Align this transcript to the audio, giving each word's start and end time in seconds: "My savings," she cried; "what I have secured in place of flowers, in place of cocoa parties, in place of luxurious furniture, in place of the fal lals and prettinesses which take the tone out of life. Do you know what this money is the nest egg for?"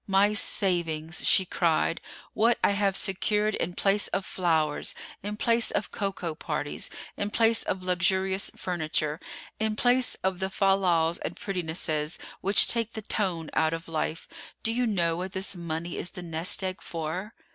"My 0.07 0.33
savings," 0.33 1.21
she 1.27 1.45
cried; 1.45 2.01
"what 2.33 2.57
I 2.63 2.71
have 2.71 2.97
secured 2.97 3.53
in 3.53 3.75
place 3.75 4.07
of 4.07 4.25
flowers, 4.25 4.95
in 5.21 5.37
place 5.37 5.69
of 5.69 5.91
cocoa 5.91 6.33
parties, 6.33 6.89
in 7.17 7.29
place 7.29 7.61
of 7.61 7.83
luxurious 7.83 8.49
furniture, 8.55 9.19
in 9.59 9.75
place 9.75 10.15
of 10.23 10.39
the 10.39 10.49
fal 10.49 10.79
lals 10.79 11.19
and 11.23 11.35
prettinesses 11.35 12.17
which 12.41 12.65
take 12.67 12.93
the 12.93 13.03
tone 13.03 13.51
out 13.53 13.73
of 13.73 13.87
life. 13.87 14.27
Do 14.63 14.73
you 14.73 14.87
know 14.87 15.15
what 15.17 15.33
this 15.33 15.55
money 15.55 15.97
is 15.97 16.09
the 16.09 16.23
nest 16.23 16.63
egg 16.63 16.81
for?" 16.81 17.35